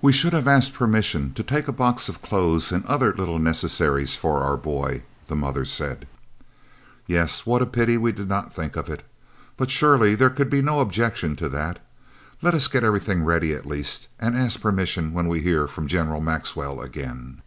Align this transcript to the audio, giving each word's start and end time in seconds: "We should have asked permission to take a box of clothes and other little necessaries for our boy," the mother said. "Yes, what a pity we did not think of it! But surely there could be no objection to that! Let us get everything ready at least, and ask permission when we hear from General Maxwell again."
"We 0.00 0.10
should 0.10 0.32
have 0.32 0.48
asked 0.48 0.72
permission 0.72 1.34
to 1.34 1.42
take 1.42 1.68
a 1.68 1.70
box 1.72 2.08
of 2.08 2.22
clothes 2.22 2.72
and 2.72 2.82
other 2.86 3.12
little 3.12 3.38
necessaries 3.38 4.16
for 4.16 4.38
our 4.38 4.56
boy," 4.56 5.02
the 5.26 5.36
mother 5.36 5.66
said. 5.66 6.08
"Yes, 7.06 7.44
what 7.44 7.60
a 7.60 7.66
pity 7.66 7.98
we 7.98 8.10
did 8.12 8.26
not 8.26 8.54
think 8.54 8.74
of 8.74 8.88
it! 8.88 9.04
But 9.58 9.70
surely 9.70 10.14
there 10.14 10.30
could 10.30 10.48
be 10.48 10.62
no 10.62 10.80
objection 10.80 11.36
to 11.36 11.48
that! 11.50 11.78
Let 12.40 12.54
us 12.54 12.68
get 12.68 12.84
everything 12.84 13.22
ready 13.22 13.52
at 13.52 13.66
least, 13.66 14.08
and 14.18 14.34
ask 14.34 14.62
permission 14.62 15.12
when 15.12 15.28
we 15.28 15.40
hear 15.42 15.68
from 15.68 15.88
General 15.88 16.22
Maxwell 16.22 16.80
again." 16.80 17.42